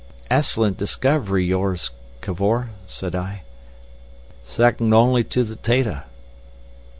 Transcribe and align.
"Ess'lent 0.31 0.77
discov'ry 0.79 1.45
yours, 1.45 1.91
Cavor," 2.21 2.71
said 2.87 3.13
I. 3.13 3.43
"Se'nd 4.43 4.91
on'y 4.95 5.23
to 5.25 5.43
the 5.43 5.55
'tato." 5.57 6.01